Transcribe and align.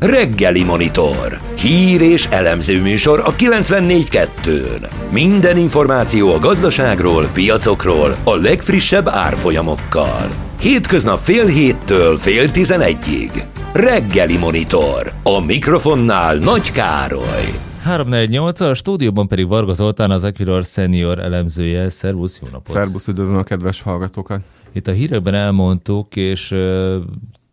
Reggeli 0.00 0.64
Monitor. 0.64 1.38
Hír 1.56 2.00
és 2.00 2.26
elemző 2.26 2.82
műsor 2.82 3.22
a 3.24 3.34
94.2-n. 3.34 5.10
Minden 5.12 5.56
információ 5.56 6.32
a 6.32 6.38
gazdaságról, 6.38 7.24
piacokról, 7.32 8.16
a 8.24 8.36
legfrissebb 8.36 9.08
árfolyamokkal. 9.08 10.28
Hétköznap 10.60 11.18
fél 11.18 11.46
héttől 11.46 12.16
fél 12.16 12.50
tizenegyig. 12.50 13.46
Reggeli 13.72 14.36
Monitor. 14.36 15.12
A 15.22 15.40
mikrofonnál 15.40 16.36
Nagy 16.36 16.72
Károly. 16.72 17.52
348 17.82 18.60
a 18.60 18.74
stúdióban 18.74 19.28
pedig 19.28 19.48
Varga 19.48 19.72
Zoltán, 19.72 20.10
az 20.10 20.24
Equilor 20.24 20.64
senior 20.64 21.18
elemzője. 21.18 21.88
Szervusz, 21.88 22.38
jó 22.42 22.48
napot! 22.52 22.68
Szervusz, 22.68 23.08
üdvözlöm 23.08 23.38
a 23.38 23.42
kedves 23.42 23.82
hallgatókat! 23.82 24.40
Itt 24.72 24.86
a 24.86 24.92
hírekben 24.92 25.34
elmondtuk, 25.34 26.16
és 26.16 26.54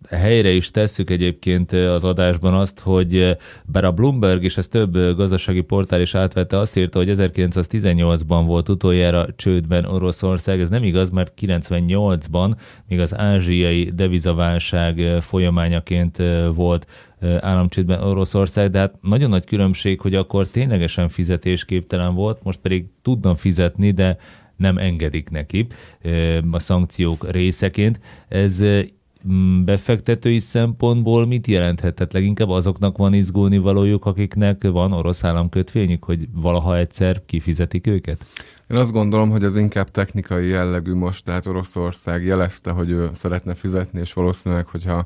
helyre 0.10 0.50
is 0.50 0.72
tesszük 0.72 1.10
egyébként 1.10 1.72
az 1.72 2.04
adásban 2.04 2.54
azt, 2.54 2.80
hogy 2.80 3.38
bár 3.66 3.84
a 3.84 3.92
Bloomberg 3.92 4.44
és 4.44 4.58
ez 4.58 4.68
több 4.68 4.94
gazdasági 5.16 5.62
portál 5.62 6.02
is 6.02 6.16
átvette, 6.16 6.58
azt 6.58 6.78
írta, 6.78 6.98
hogy 6.98 7.12
1918-ban 7.12 8.44
volt 8.46 8.70
utoljára 8.70 9.26
csődben 9.36 9.86
Oroszország. 9.86 10.60
Ez 10.60 10.70
nem 10.70 10.84
igaz, 10.84 11.10
mert 11.10 11.34
98-ban 11.42 12.52
még 12.88 13.00
az 13.00 13.18
ázsiai 13.18 13.92
devizaválság 13.96 15.00
folyamányaként 15.22 16.22
volt 16.54 16.88
államcsődben 17.40 18.02
Oroszország, 18.04 18.70
de 18.70 18.80
hát 18.80 18.96
nagyon 19.02 19.30
nagy 19.30 19.46
különbség, 19.46 20.00
hogy 20.00 20.16
akkor 20.16 20.48
ténylegesen 20.48 21.10
fizetésképtelen 21.10 22.14
volt, 22.14 22.44
most 22.44 22.60
pedig 22.60 22.86
tudna 23.02 23.36
fizetni, 23.36 23.92
de 23.92 24.18
nem 24.58 24.78
engedik 24.78 25.30
neki 25.30 25.68
a 26.52 26.60
szankciók 26.60 27.32
részeként. 27.32 28.00
Ez 28.28 28.64
befektetői 29.66 30.40
szempontból 30.40 31.26
mit 31.26 31.48
jelenthet? 31.48 32.14
Leginkább 32.14 32.50
azoknak 32.50 32.98
van 32.98 33.14
izgulni 33.14 33.58
valójuk, 33.58 34.06
akiknek 34.06 34.64
van 34.64 34.94
orosz 34.94 35.24
államkötvényük, 35.24 36.04
hogy 36.04 36.28
valaha 36.34 36.78
egyszer 36.78 37.26
kifizetik 37.26 37.88
őket? 37.88 38.26
Én 38.68 38.78
azt 38.78 38.92
gondolom, 38.92 39.30
hogy 39.30 39.44
ez 39.44 39.56
inkább 39.56 39.92
technikai 39.92 40.48
jellegű 40.48 40.94
most, 40.94 41.24
tehát 41.24 41.46
Oroszország 41.46 42.24
jelezte, 42.24 42.72
hogy 42.72 42.90
ő 42.90 43.10
szeretne 43.14 43.54
fizetni, 43.54 44.00
és 44.00 44.14
valószínűleg, 44.14 44.66
hogyha 44.68 45.06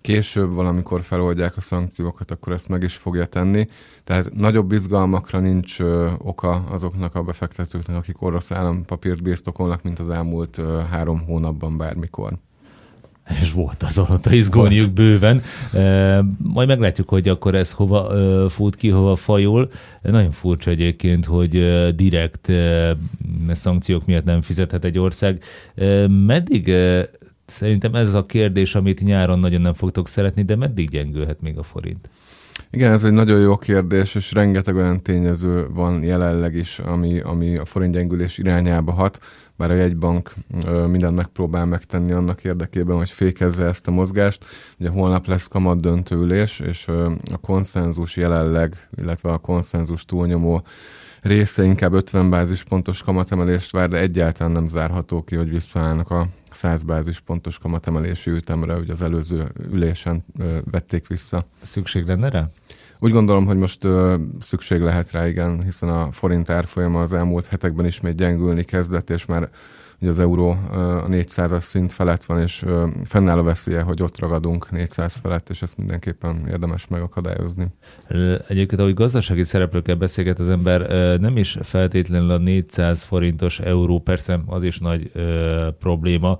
később 0.00 0.52
valamikor 0.52 1.02
feloldják 1.02 1.56
a 1.56 1.60
szankciókat, 1.60 2.30
akkor 2.30 2.52
ezt 2.52 2.68
meg 2.68 2.82
is 2.82 2.96
fogja 2.96 3.26
tenni. 3.26 3.66
Tehát 4.04 4.34
nagyobb 4.34 4.72
izgalmakra 4.72 5.38
nincs 5.38 5.80
ö, 5.80 6.10
oka 6.18 6.64
azoknak 6.70 7.14
a 7.14 7.22
befektetőknek, 7.22 7.96
akik 7.96 8.22
orosz 8.22 8.50
állampapírt 8.50 9.22
birtokolnak, 9.22 9.82
mint 9.82 9.98
az 9.98 10.10
elmúlt 10.10 10.58
ö, 10.58 10.80
három 10.90 11.24
hónapban 11.26 11.76
bármikor 11.76 12.38
és 13.40 13.52
volt 13.52 13.82
azóta 13.82 14.32
izgulniuk 14.32 14.92
bőven. 14.92 15.42
E, 15.72 16.24
majd 16.38 16.68
meglátjuk, 16.68 17.08
hogy 17.08 17.28
akkor 17.28 17.54
ez 17.54 17.72
hova 17.72 18.16
e, 18.16 18.48
fut 18.48 18.76
ki, 18.76 18.88
hova 18.88 19.16
fajul. 19.16 19.70
Nagyon 20.02 20.30
furcsa 20.30 20.70
egyébként, 20.70 21.24
hogy 21.24 21.56
e, 21.56 21.90
direkt 21.90 22.48
e, 22.48 22.96
szankciók 23.52 24.06
miatt 24.06 24.24
nem 24.24 24.40
fizethet 24.40 24.84
egy 24.84 24.98
ország. 24.98 25.42
E, 25.74 26.08
meddig 26.08 26.68
e, 26.68 27.08
Szerintem 27.46 27.94
ez 27.94 28.14
a 28.14 28.26
kérdés, 28.26 28.74
amit 28.74 29.00
nyáron 29.00 29.38
nagyon 29.38 29.60
nem 29.60 29.74
fogtok 29.74 30.08
szeretni, 30.08 30.42
de 30.42 30.56
meddig 30.56 30.88
gyengülhet 30.88 31.40
még 31.40 31.58
a 31.58 31.62
forint? 31.62 32.08
Igen, 32.70 32.92
ez 32.92 33.04
egy 33.04 33.12
nagyon 33.12 33.40
jó 33.40 33.56
kérdés, 33.56 34.14
és 34.14 34.32
rengeteg 34.32 34.76
olyan 34.76 35.02
tényező 35.02 35.66
van 35.70 36.02
jelenleg 36.02 36.54
is, 36.54 36.78
ami, 36.78 37.20
ami 37.20 37.56
a 37.56 37.64
forint 37.64 37.94
gyengülés 37.94 38.38
irányába 38.38 38.92
hat 38.92 39.18
bár 39.56 39.70
a 39.70 39.74
jegybank 39.74 40.32
mindent 40.88 41.16
megpróbál 41.16 41.66
megtenni 41.66 42.12
annak 42.12 42.44
érdekében, 42.44 42.96
hogy 42.96 43.10
fékezze 43.10 43.64
ezt 43.64 43.88
a 43.88 43.90
mozgást. 43.90 44.44
Ugye 44.78 44.88
holnap 44.88 45.26
lesz 45.26 45.48
kamat 45.48 45.80
döntőülés, 45.80 46.60
és 46.60 46.88
a 47.32 47.36
konszenzus 47.40 48.16
jelenleg, 48.16 48.88
illetve 48.96 49.32
a 49.32 49.38
konszenzus 49.38 50.04
túlnyomó 50.04 50.62
része 51.24 51.64
inkább 51.64 51.92
50 51.92 52.30
bázispontos 52.30 53.02
kamatemelést 53.02 53.70
vár, 53.70 53.88
de 53.88 53.98
egyáltalán 53.98 54.52
nem 54.52 54.68
zárható 54.68 55.22
ki, 55.22 55.36
hogy 55.36 55.50
visszaállnak 55.50 56.10
a 56.10 56.26
100 56.50 56.82
bázispontos 56.82 57.58
kamatemelési 57.58 58.30
ütemre, 58.30 58.74
hogy 58.74 58.90
az 58.90 59.02
előző 59.02 59.52
ülésen 59.72 60.24
vették 60.70 61.06
vissza. 61.06 61.46
Szükség 61.62 62.06
lenne 62.06 62.28
rá? 62.28 62.48
Úgy 62.98 63.12
gondolom, 63.12 63.46
hogy 63.46 63.56
most 63.56 63.84
ö, 63.84 64.16
szükség 64.40 64.80
lehet 64.80 65.10
rá, 65.10 65.28
igen, 65.28 65.62
hiszen 65.62 65.88
a 65.88 66.12
forint 66.12 66.50
árfolyama 66.50 67.00
az 67.00 67.12
elmúlt 67.12 67.46
hetekben 67.46 67.86
ismét 67.86 68.16
gyengülni 68.16 68.64
kezdett, 68.64 69.10
és 69.10 69.24
már 69.26 69.48
ugye 70.00 70.10
az 70.10 70.18
euró 70.18 70.50
a 70.70 71.06
400-as 71.08 71.60
szint 71.60 71.92
felett 71.92 72.24
van, 72.24 72.40
és 72.40 72.64
fennáll 73.04 73.38
a 73.38 73.42
veszélye, 73.42 73.80
hogy 73.80 74.02
ott 74.02 74.18
ragadunk 74.18 74.70
400 74.70 75.16
felett, 75.16 75.50
és 75.50 75.62
ezt 75.62 75.76
mindenképpen 75.76 76.46
érdemes 76.48 76.86
megakadályozni. 76.86 77.66
Egyébként, 78.48 78.80
ahogy 78.80 78.94
gazdasági 78.94 79.44
szereplőkkel 79.44 79.94
beszélget 79.94 80.38
az 80.38 80.48
ember, 80.48 80.80
nem 81.20 81.36
is 81.36 81.58
feltétlenül 81.62 82.30
a 82.30 82.38
400 82.38 83.02
forintos 83.02 83.60
euró, 83.60 83.98
persze 83.98 84.40
az 84.46 84.62
is 84.62 84.78
nagy 84.78 85.12
probléma, 85.78 86.38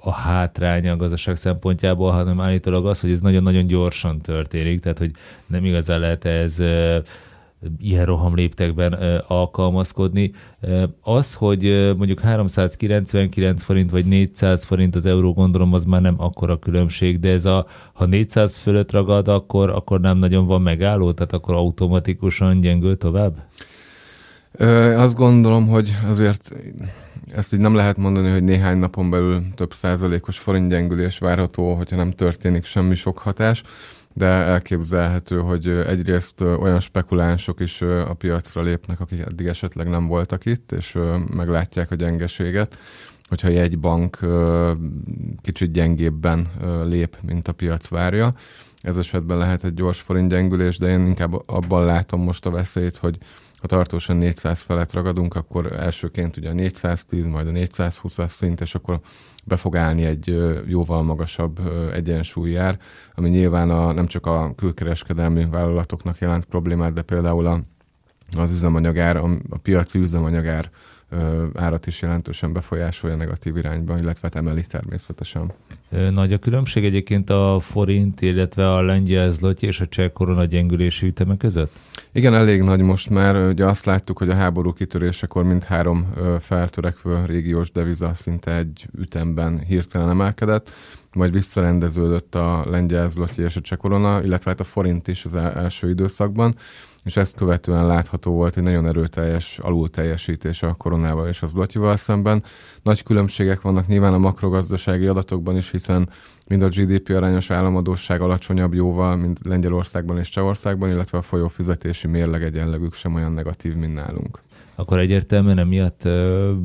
a 0.00 0.12
hátránya 0.12 0.92
a 0.92 0.96
gazdaság 0.96 1.36
szempontjából, 1.36 2.10
hanem 2.10 2.40
állítólag 2.40 2.86
az, 2.86 3.00
hogy 3.00 3.10
ez 3.10 3.20
nagyon-nagyon 3.20 3.66
gyorsan 3.66 4.20
történik, 4.20 4.80
tehát 4.80 4.98
hogy 4.98 5.10
nem 5.46 5.64
igazán 5.64 6.00
lehet 6.00 6.24
ez 6.24 6.62
ilyen 7.78 8.04
rohamléptekben 8.04 8.92
alkalmazkodni. 9.26 10.32
Az, 11.00 11.34
hogy 11.34 11.92
mondjuk 11.96 12.20
399 12.20 13.62
forint 13.62 13.90
vagy 13.90 14.04
400 14.04 14.64
forint 14.64 14.94
az 14.94 15.06
euró, 15.06 15.32
gondolom, 15.32 15.72
az 15.72 15.84
már 15.84 16.00
nem 16.00 16.14
akkora 16.18 16.58
különbség, 16.58 17.20
de 17.20 17.30
ez 17.30 17.44
a, 17.44 17.66
ha 17.92 18.06
400 18.06 18.56
fölött 18.56 18.92
ragad, 18.92 19.28
akkor, 19.28 19.70
akkor 19.70 20.00
nem 20.00 20.18
nagyon 20.18 20.46
van 20.46 20.62
megálló, 20.62 21.12
tehát 21.12 21.32
akkor 21.32 21.54
automatikusan 21.54 22.60
gyengül 22.60 22.96
tovább? 22.96 23.42
Azt 24.96 25.16
gondolom, 25.16 25.68
hogy 25.68 25.96
azért 26.08 26.50
ezt 27.34 27.54
így 27.54 27.60
nem 27.60 27.74
lehet 27.74 27.96
mondani, 27.96 28.30
hogy 28.30 28.42
néhány 28.42 28.78
napon 28.78 29.10
belül 29.10 29.42
több 29.54 29.72
százalékos 29.72 30.38
forintgyengülés 30.38 31.18
várható, 31.18 31.74
hogyha 31.74 31.96
nem 31.96 32.10
történik 32.10 32.64
semmi 32.64 32.94
sok 32.94 33.18
hatás, 33.18 33.62
de 34.18 34.26
elképzelhető, 34.26 35.40
hogy 35.40 35.68
egyrészt 35.68 36.40
olyan 36.40 36.80
spekulánsok 36.80 37.60
is 37.60 37.82
a 37.82 38.14
piacra 38.14 38.62
lépnek, 38.62 39.00
akik 39.00 39.20
eddig 39.20 39.46
esetleg 39.46 39.88
nem 39.88 40.06
voltak 40.06 40.46
itt, 40.46 40.72
és 40.72 40.98
meglátják 41.34 41.90
a 41.90 41.94
gyengeséget, 41.94 42.78
hogyha 43.28 43.48
egy 43.48 43.78
bank 43.78 44.18
kicsit 45.42 45.72
gyengébben 45.72 46.46
lép, 46.84 47.16
mint 47.26 47.48
a 47.48 47.52
piac 47.52 47.88
várja. 47.88 48.34
Ez 48.80 48.96
esetben 48.96 49.38
lehet 49.38 49.64
egy 49.64 49.74
gyors 49.74 50.00
forintgyengülés, 50.00 50.78
de 50.78 50.88
én 50.88 51.06
inkább 51.06 51.48
abban 51.48 51.84
látom 51.84 52.22
most 52.22 52.46
a 52.46 52.50
veszélyt, 52.50 52.96
hogy 52.96 53.18
ha 53.58 53.66
tartósan 53.66 54.16
400 54.16 54.60
felett 54.60 54.92
ragadunk, 54.92 55.34
akkor 55.34 55.72
elsőként 55.72 56.36
ugye 56.36 56.48
a 56.50 56.52
410, 56.52 57.26
majd 57.26 57.46
a 57.46 57.50
420-as 57.50 58.28
szint, 58.28 58.60
és 58.60 58.74
akkor 58.74 59.00
be 59.44 59.56
fog 59.56 59.76
állni 59.76 60.04
egy 60.04 60.36
jóval 60.66 61.02
magasabb 61.02 61.60
egyensúlyjár, 61.92 62.78
ami 63.14 63.28
nyilván 63.28 63.70
a, 63.70 63.92
nem 63.92 64.06
csak 64.06 64.26
a 64.26 64.52
külkereskedelmi 64.56 65.46
vállalatoknak 65.50 66.18
jelent 66.18 66.44
problémát, 66.44 66.92
de 66.92 67.02
például 67.02 67.46
a, 67.46 67.60
az 68.36 68.50
üzemanyagár, 68.50 69.16
a, 69.16 69.28
piaci 69.62 69.98
üzemanyagár 69.98 70.70
árat 71.54 71.86
is 71.86 72.02
jelentősen 72.02 72.52
befolyásolja 72.52 73.16
negatív 73.16 73.56
irányba, 73.56 73.98
illetve 73.98 74.20
hát 74.22 74.34
emeli 74.34 74.62
természetesen. 74.66 75.52
Nagy 76.10 76.32
a 76.32 76.38
különbség 76.38 76.84
egyébként 76.84 77.30
a 77.30 77.58
forint, 77.60 78.20
illetve 78.20 78.72
a 78.72 78.82
lengyel 78.82 79.30
zloty 79.30 79.66
és 79.66 79.80
a 79.80 79.86
cseh 79.86 80.10
korona 80.10 80.44
gyengülési 80.44 81.06
üteme 81.06 81.36
között? 81.36 81.72
Igen, 82.12 82.34
elég 82.34 82.62
nagy 82.62 82.80
most 82.80 83.10
már. 83.10 83.46
Ugye 83.46 83.64
azt 83.64 83.84
láttuk, 83.84 84.18
hogy 84.18 84.30
a 84.30 84.34
háború 84.34 84.72
kitörésekor 84.72 85.44
mind 85.44 85.64
három 85.64 86.12
feltörekvő 86.40 87.24
régiós 87.24 87.70
deviza 87.70 88.14
szinte 88.14 88.56
egy 88.56 88.88
ütemben 88.98 89.58
hirtelen 89.58 90.08
emelkedett, 90.08 90.70
majd 91.14 91.32
visszarendeződött 91.32 92.34
a 92.34 92.64
lengyel 92.70 93.08
zloty 93.08 93.42
és 93.42 93.56
a 93.56 93.60
cseh 93.60 93.78
korona, 93.78 94.22
illetve 94.22 94.50
hát 94.50 94.60
a 94.60 94.64
forint 94.64 95.08
is 95.08 95.24
az 95.24 95.34
első 95.34 95.88
időszakban 95.88 96.54
és 97.08 97.16
ezt 97.16 97.36
követően 97.36 97.86
látható 97.86 98.32
volt 98.32 98.56
egy 98.56 98.62
nagyon 98.62 98.86
erőteljes 98.86 99.58
alulteljesítés 99.58 100.62
a 100.62 100.74
koronával 100.74 101.28
és 101.28 101.42
az 101.42 101.54
lotyival 101.54 101.96
szemben. 101.96 102.42
Nagy 102.82 103.02
különbségek 103.02 103.60
vannak 103.60 103.86
nyilván 103.86 104.14
a 104.14 104.18
makrogazdasági 104.18 105.06
adatokban 105.06 105.56
is, 105.56 105.70
hiszen 105.70 106.08
mind 106.46 106.62
a 106.62 106.68
GDP 106.68 107.08
arányos 107.08 107.50
államadóság 107.50 108.20
alacsonyabb 108.20 108.74
jóval, 108.74 109.16
mint 109.16 109.38
Lengyelországban 109.46 110.18
és 110.18 110.28
Csehországban, 110.28 110.90
illetve 110.90 111.18
a 111.18 111.22
folyófizetési 111.22 112.06
mérleg 112.06 112.42
egyenlegük 112.42 112.94
sem 112.94 113.14
olyan 113.14 113.32
negatív, 113.32 113.74
mint 113.74 113.94
nálunk. 113.94 114.42
Akkor 114.74 114.98
egyértelműen 114.98 115.58
emiatt 115.58 116.02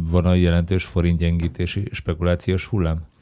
van 0.10 0.26
a 0.26 0.34
jelentős 0.34 0.86
forintgyengítési 0.86 1.88
spekulációs 1.92 2.66
hullám? 2.66 3.13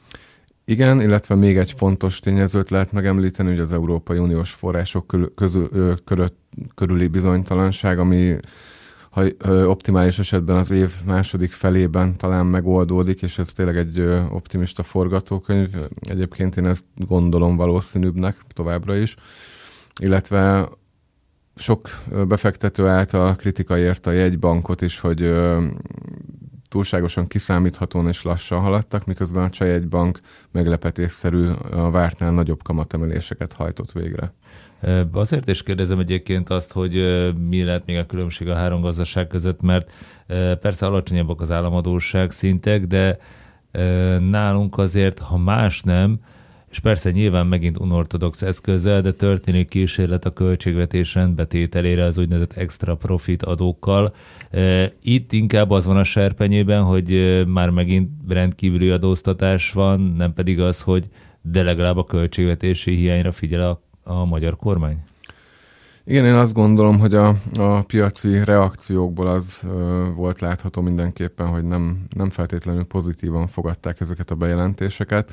Igen, 0.72 1.00
illetve 1.00 1.34
még 1.34 1.56
egy 1.56 1.72
fontos 1.72 2.20
tényezőt 2.20 2.70
lehet 2.70 2.92
megemlíteni, 2.92 3.48
hogy 3.48 3.58
az 3.58 3.72
Európai 3.72 4.18
Uniós 4.18 4.50
források 4.50 5.06
közül, 5.06 5.34
közül, 5.34 5.98
körül, 6.04 6.26
körüli 6.74 7.06
bizonytalanság, 7.06 7.98
ami 7.98 8.36
ha 9.10 9.24
optimális 9.66 10.18
esetben 10.18 10.56
az 10.56 10.70
év 10.70 10.92
második 11.06 11.52
felében 11.52 12.16
talán 12.16 12.46
megoldódik, 12.46 13.22
és 13.22 13.38
ez 13.38 13.52
tényleg 13.52 13.76
egy 13.76 14.00
optimista 14.30 14.82
forgatókönyv. 14.82 15.68
Egyébként 16.00 16.56
én 16.56 16.66
ezt 16.66 16.86
gondolom 16.94 17.56
valószínűbbnek 17.56 18.36
továbbra 18.52 18.96
is. 18.96 19.16
Illetve 20.00 20.68
sok 21.56 21.90
befektető 22.28 22.86
által 22.86 23.36
kritika 23.36 23.78
érte 23.78 24.10
a 24.10 24.12
jegybankot 24.12 24.82
is, 24.82 25.00
hogy 25.00 25.32
túlságosan 26.72 27.26
kiszámíthatóan 27.26 28.08
és 28.08 28.22
lassan 28.22 28.60
haladtak, 28.60 29.04
miközben 29.04 29.42
a 29.42 29.50
Csajegybank 29.50 30.20
meglepetésszerű 30.50 31.48
a 31.70 31.90
vártnál 31.90 32.30
nagyobb 32.30 32.62
kamatemeléseket 32.62 33.52
hajtott 33.52 33.92
végre. 33.92 34.32
Azért 35.12 35.48
is 35.48 35.62
kérdezem 35.62 35.98
egyébként 35.98 36.50
azt, 36.50 36.72
hogy 36.72 36.94
mi 37.48 37.62
lehet 37.62 37.86
még 37.86 37.96
a 37.96 38.06
különbség 38.06 38.48
a 38.48 38.54
három 38.54 38.80
gazdaság 38.80 39.26
között, 39.26 39.60
mert 39.60 39.92
persze 40.60 40.86
alacsonyabbak 40.86 41.40
az 41.40 41.50
államadóság 41.50 42.30
szintek, 42.30 42.86
de 42.86 43.18
nálunk 44.18 44.78
azért, 44.78 45.18
ha 45.18 45.36
más 45.36 45.82
nem, 45.82 46.20
és 46.72 46.78
persze 46.78 47.10
nyilván 47.10 47.46
megint 47.46 47.78
unortodox 47.78 48.42
eszközzel, 48.42 49.00
de 49.00 49.12
történik 49.12 49.68
kísérlet 49.68 50.24
a 50.24 50.32
költségvetés 50.32 51.14
rendbetételére 51.14 52.04
az 52.04 52.18
úgynevezett 52.18 52.52
extra 52.52 52.94
profit 52.94 53.42
adókkal. 53.42 54.14
Itt 55.02 55.32
inkább 55.32 55.70
az 55.70 55.86
van 55.86 55.96
a 55.96 56.04
serpenyében, 56.04 56.82
hogy 56.82 57.42
már 57.46 57.70
megint 57.70 58.10
rendkívüli 58.28 58.90
adóztatás 58.90 59.72
van, 59.72 60.00
nem 60.00 60.32
pedig 60.32 60.60
az, 60.60 60.80
hogy 60.80 61.08
de 61.42 61.62
legalább 61.62 61.96
a 61.96 62.04
költségvetési 62.04 62.94
hiányra 62.94 63.32
figyel 63.32 63.70
a, 63.70 63.82
a 64.12 64.24
magyar 64.24 64.56
kormány? 64.56 64.98
Igen, 66.04 66.24
én 66.24 66.34
azt 66.34 66.54
gondolom, 66.54 66.98
hogy 66.98 67.14
a, 67.14 67.36
a 67.58 67.82
piaci 67.82 68.44
reakciókból 68.44 69.26
az 69.26 69.60
ö, 69.64 70.06
volt 70.16 70.40
látható 70.40 70.80
mindenképpen, 70.82 71.46
hogy 71.46 71.64
nem, 71.64 72.06
nem 72.16 72.30
feltétlenül 72.30 72.84
pozitívan 72.84 73.46
fogadták 73.46 74.00
ezeket 74.00 74.30
a 74.30 74.34
bejelentéseket. 74.34 75.32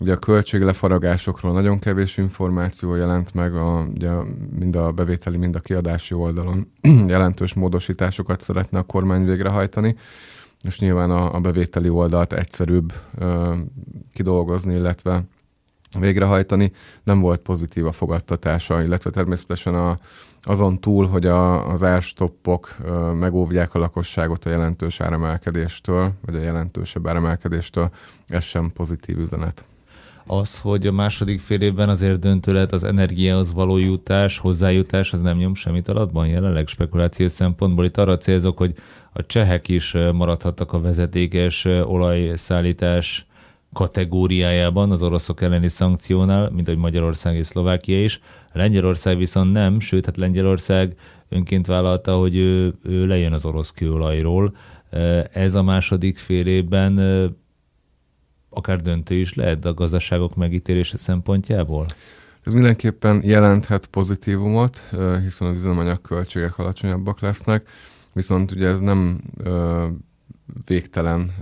Ugye 0.00 0.12
a 0.12 0.16
költséglefaragásokról 0.16 1.52
nagyon 1.52 1.78
kevés 1.78 2.16
információ 2.16 2.94
jelent 2.94 3.34
meg, 3.34 3.54
a, 3.54 3.86
ugye 3.94 4.10
mind 4.58 4.76
a 4.76 4.92
bevételi, 4.92 5.36
mind 5.36 5.54
a 5.54 5.60
kiadási 5.60 6.14
oldalon 6.14 6.72
jelentős 7.06 7.54
módosításokat 7.54 8.40
szeretne 8.40 8.78
a 8.78 8.82
kormány 8.82 9.24
végrehajtani, 9.24 9.96
és 10.66 10.78
nyilván 10.78 11.10
a, 11.10 11.34
a 11.34 11.40
bevételi 11.40 11.88
oldalt 11.88 12.32
egyszerűbb 12.32 12.92
ö, 13.18 13.54
kidolgozni, 14.12 14.74
illetve 14.74 15.24
végrehajtani. 15.98 16.72
Nem 17.02 17.20
volt 17.20 17.40
pozitív 17.40 17.86
a 17.86 17.92
fogadtatása, 17.92 18.82
illetve 18.82 19.10
természetesen 19.10 19.74
a, 19.74 19.98
azon 20.42 20.80
túl, 20.80 21.06
hogy 21.06 21.26
a, 21.26 21.70
az 21.70 21.82
árstoppok 21.82 22.76
ö, 22.84 23.12
megóvják 23.12 23.74
a 23.74 23.78
lakosságot 23.78 24.44
a 24.44 24.50
jelentős 24.50 25.00
áremelkedéstől, 25.00 26.12
vagy 26.26 26.34
a 26.34 26.40
jelentősebb 26.40 27.08
áremelkedéstől, 27.08 27.90
ez 28.26 28.44
sem 28.44 28.70
pozitív 28.74 29.18
üzenet 29.18 29.64
az, 30.30 30.60
hogy 30.60 30.86
a 30.86 30.92
második 30.92 31.40
fél 31.40 31.60
évben 31.60 31.88
azért 31.88 32.18
döntő 32.18 32.52
lehet 32.52 32.72
az 32.72 32.84
energiához 32.84 33.52
való 33.52 33.76
jutás, 33.76 34.38
hozzájutás, 34.38 35.12
az 35.12 35.20
nem 35.20 35.36
nyom 35.36 35.54
semmit 35.54 35.88
alatban 35.88 36.26
jelenleg 36.26 36.66
spekuláció 36.66 37.28
szempontból. 37.28 37.84
Itt 37.84 37.96
arra 37.96 38.16
célzok, 38.16 38.58
hogy 38.58 38.74
a 39.12 39.26
csehek 39.26 39.68
is 39.68 39.96
maradhattak 40.12 40.72
a 40.72 40.80
vezetékes 40.80 41.64
olajszállítás 41.64 43.26
kategóriájában 43.72 44.90
az 44.90 45.02
oroszok 45.02 45.42
elleni 45.42 45.68
szankciónál, 45.68 46.50
mint 46.50 46.68
ahogy 46.68 46.80
Magyarország 46.80 47.36
és 47.36 47.46
Szlovákia 47.46 48.02
is. 48.02 48.20
Lengyelország 48.52 49.18
viszont 49.18 49.52
nem, 49.52 49.80
sőt, 49.80 50.04
hát 50.04 50.16
Lengyelország 50.16 50.94
önként 51.28 51.66
vállalta, 51.66 52.16
hogy 52.16 52.36
ő, 52.36 52.74
ő 52.82 53.06
lejön 53.06 53.32
az 53.32 53.44
orosz 53.44 53.70
kőolajról. 53.70 54.56
Ez 55.32 55.54
a 55.54 55.62
második 55.62 56.18
fél 56.18 56.46
évben 56.46 56.94
akár 58.48 58.80
döntő 58.80 59.14
is 59.14 59.34
lehet 59.34 59.64
a 59.64 59.74
gazdaságok 59.74 60.36
megítélése 60.36 60.96
szempontjából? 60.96 61.86
Ez 62.42 62.52
mindenképpen 62.52 63.22
jelenthet 63.24 63.86
pozitívumot, 63.86 64.82
hiszen 65.22 65.48
az 65.48 65.56
üzemanyag 65.56 66.00
költségek 66.00 66.58
alacsonyabbak 66.58 67.20
lesznek, 67.20 67.68
viszont 68.12 68.50
ugye 68.50 68.68
ez 68.68 68.80
nem 68.80 69.20
végtelen 70.66 71.34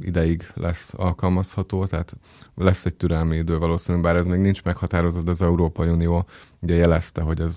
ideig 0.00 0.46
lesz 0.54 0.92
alkalmazható, 0.96 1.86
tehát 1.86 2.16
lesz 2.54 2.84
egy 2.84 2.94
türelmi 2.94 3.36
idő 3.36 3.58
valószínűleg, 3.58 4.06
bár 4.06 4.16
ez 4.16 4.26
még 4.26 4.40
nincs 4.40 4.62
meghatározva, 4.62 5.22
de 5.22 5.30
az 5.30 5.42
Európai 5.42 5.88
Unió 5.88 6.26
ugye 6.60 6.74
jelezte, 6.74 7.22
hogy 7.22 7.40
ez 7.40 7.56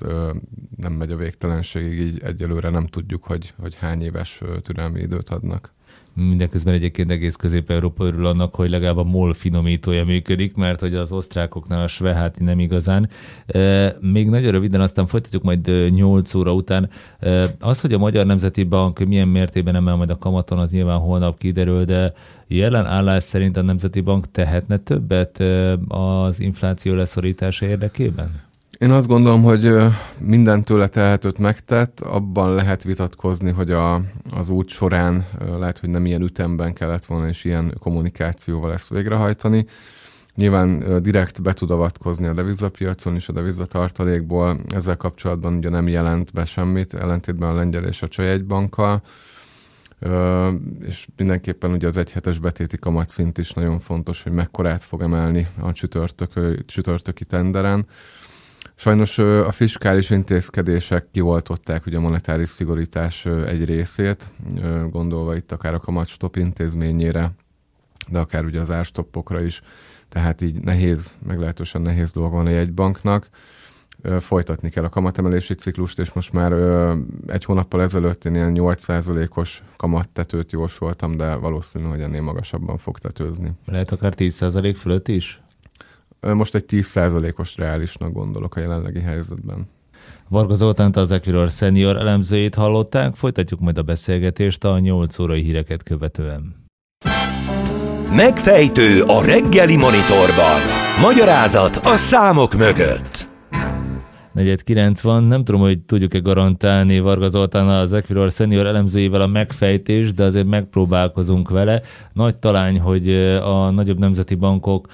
nem 0.77 0.93
megy 0.93 1.11
a 1.11 1.15
végtelenségig, 1.15 1.99
így 1.99 2.21
egyelőre 2.23 2.69
nem 2.69 2.87
tudjuk, 2.87 3.23
hogy, 3.23 3.53
hogy 3.59 3.75
hány 3.75 4.01
éves 4.01 4.41
türelmi 4.61 4.99
időt 4.99 5.29
adnak. 5.29 5.75
Mindeközben 6.19 6.73
egyébként 6.73 7.11
egész 7.11 7.35
Közép-Európa 7.35 8.05
örül 8.05 8.25
annak, 8.25 8.55
hogy 8.55 8.69
legalább 8.69 8.97
a 8.97 9.03
MOL 9.03 9.33
finomítója 9.33 10.05
működik, 10.05 10.55
mert 10.55 10.79
hogy 10.79 10.95
az 10.95 11.11
osztrákoknál 11.11 11.81
a 11.81 11.87
sveháti 11.87 12.43
nem 12.43 12.59
igazán. 12.59 13.09
Még 13.99 14.29
nagyon 14.29 14.51
röviden, 14.51 14.81
aztán 14.81 15.07
folytatjuk 15.07 15.43
majd 15.43 15.91
8 15.93 16.33
óra 16.33 16.53
után. 16.53 16.89
Az, 17.59 17.81
hogy 17.81 17.93
a 17.93 17.97
Magyar 17.97 18.25
Nemzeti 18.25 18.63
Bank 18.63 18.99
milyen 18.99 19.27
mértében 19.27 19.75
emel 19.75 19.95
majd 19.95 20.09
a 20.09 20.17
kamaton, 20.17 20.59
az 20.59 20.71
nyilván 20.71 20.99
holnap 20.99 21.37
kiderül, 21.37 21.83
de 21.83 22.13
jelen 22.47 22.85
állás 22.85 23.23
szerint 23.23 23.57
a 23.57 23.61
Nemzeti 23.61 24.01
Bank 24.01 24.31
tehetne 24.31 24.77
többet 24.77 25.43
az 25.87 26.39
infláció 26.39 26.93
leszorítása 26.93 27.65
érdekében? 27.65 28.46
Én 28.77 28.91
azt 28.91 29.07
gondolom, 29.07 29.43
hogy 29.43 29.75
minden 30.19 30.63
tőle 30.63 30.87
tehetőt 30.87 31.37
megtett, 31.37 31.99
abban 31.99 32.55
lehet 32.55 32.83
vitatkozni, 32.83 33.51
hogy 33.51 33.71
a, 33.71 34.01
az 34.31 34.49
út 34.49 34.69
során 34.69 35.27
lehet, 35.59 35.79
hogy 35.79 35.89
nem 35.89 36.05
ilyen 36.05 36.21
ütemben 36.21 36.73
kellett 36.73 37.05
volna, 37.05 37.27
és 37.27 37.43
ilyen 37.43 37.73
kommunikációval 37.79 38.73
ezt 38.73 38.89
végrehajtani. 38.89 39.65
Nyilván 40.35 41.01
direkt 41.03 41.41
be 41.41 41.53
tud 41.53 41.71
avatkozni 41.71 42.27
a 42.27 42.33
devizapiacon 42.33 43.15
és 43.15 43.27
a 43.29 43.33
devizatartalékból. 43.33 44.59
Ezzel 44.69 44.97
kapcsolatban 44.97 45.53
ugye 45.53 45.69
nem 45.69 45.87
jelent 45.87 46.33
be 46.33 46.45
semmit, 46.45 46.93
ellentétben 46.93 47.49
a 47.49 47.55
lengyel 47.55 47.83
és 47.83 48.01
a 48.01 48.07
csajegybankkal. 48.07 49.01
és 50.85 51.07
mindenképpen 51.15 51.71
ugye 51.71 51.87
az 51.87 51.97
egyhetes 51.97 52.39
betéti 52.39 52.77
kamatszint 52.77 53.37
is 53.37 53.51
nagyon 53.51 53.79
fontos, 53.79 54.23
hogy 54.23 54.31
mekkorát 54.31 54.83
fog 54.83 55.01
emelni 55.01 55.47
a 55.59 55.73
csütörtök, 55.73 56.31
csütörtöki 56.65 57.25
tenderen. 57.25 57.85
Sajnos 58.79 59.17
a 59.17 59.51
fiskális 59.51 60.09
intézkedések 60.09 61.07
kioltották 61.11 61.85
ugye 61.85 61.97
a 61.97 61.99
monetáris 61.99 62.49
szigorítás 62.49 63.25
egy 63.25 63.65
részét, 63.65 64.29
gondolva 64.89 65.35
itt 65.35 65.51
akár 65.51 65.73
a 65.73 65.79
kamatstop 65.79 66.35
intézményére, 66.35 67.31
de 68.11 68.19
akár 68.19 68.45
ugye 68.45 68.59
az 68.59 68.71
árstoppokra 68.71 69.41
is, 69.41 69.61
tehát 70.09 70.41
így 70.41 70.61
nehéz, 70.61 71.15
meglehetősen 71.27 71.81
nehéz 71.81 72.11
dolga 72.11 72.35
van 72.35 72.47
egy 72.47 72.73
banknak. 72.73 73.29
Folytatni 74.19 74.69
kell 74.69 74.83
a 74.83 74.89
kamatemelési 74.89 75.53
ciklust, 75.53 75.99
és 75.99 76.13
most 76.13 76.33
már 76.33 76.51
egy 77.27 77.45
hónappal 77.45 77.81
ezelőtt 77.81 78.25
én 78.25 78.35
ilyen 78.35 78.53
8%-os 78.55 79.63
kamattetőt 79.77 80.51
jósoltam, 80.51 81.17
de 81.17 81.35
valószínű, 81.35 81.85
hogy 81.85 82.01
ennél 82.01 82.21
magasabban 82.21 82.77
fog 82.77 82.97
tetőzni. 82.97 83.51
Lehet 83.65 83.91
akár 83.91 84.13
10% 84.17 84.75
fölött 84.77 85.07
is? 85.07 85.41
Most 86.19 86.55
egy 86.55 86.65
10%-os 86.67 87.57
reálisnak 87.57 88.13
gondolok 88.13 88.55
a 88.55 88.59
jelenlegi 88.59 88.99
helyzetben. 88.99 89.67
Varga 90.29 90.55
Zoltánt 90.55 90.95
az 90.95 91.11
Equilor 91.11 91.49
senior 91.49 91.97
elemzőjét 91.97 92.55
hallották, 92.55 93.15
folytatjuk 93.15 93.59
majd 93.59 93.77
a 93.77 93.81
beszélgetést 93.81 94.63
a 94.63 94.79
8 94.79 95.19
órai 95.19 95.41
híreket 95.41 95.83
követően. 95.83 96.65
Megfejtő 98.15 99.01
a 99.01 99.25
reggeli 99.25 99.77
monitorban. 99.77 100.61
Magyarázat 101.01 101.75
a 101.75 101.97
számok 101.97 102.53
mögött. 102.53 103.26
490, 104.37 105.23
nem 105.23 105.43
tudom, 105.43 105.61
hogy 105.61 105.79
tudjuk-e 105.79 106.19
garantálni 106.19 106.99
Varga 106.99 107.27
Zoltán 107.27 107.67
az 107.67 107.93
Equilor 107.93 108.31
senior 108.31 108.65
elemzőivel 108.65 109.21
a 109.21 109.27
megfejtés, 109.27 110.13
de 110.13 110.23
azért 110.23 110.45
megpróbálkozunk 110.45 111.49
vele. 111.49 111.81
Nagy 112.13 112.35
talány, 112.35 112.79
hogy 112.79 113.09
a 113.43 113.69
nagyobb 113.69 113.99
nemzeti 113.99 114.35
bankok 114.35 114.87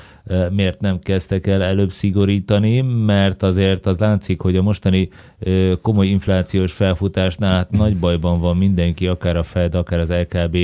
miért 0.49 0.79
nem 0.79 0.99
kezdtek 0.99 1.47
el 1.47 1.63
előbb 1.63 1.91
szigorítani, 1.91 2.81
mert 2.81 3.43
azért 3.43 3.85
az 3.85 3.97
látszik, 3.97 4.41
hogy 4.41 4.55
a 4.55 4.61
mostani 4.61 5.09
komoly 5.81 6.07
inflációs 6.07 6.71
felfutásnál 6.71 7.53
hát 7.53 7.71
nagy 7.71 7.97
bajban 7.97 8.39
van 8.39 8.57
mindenki, 8.57 9.07
akár 9.07 9.37
a 9.37 9.43
Fed, 9.43 9.75
akár 9.75 9.99
az 9.99 10.11
LKB 10.11 10.57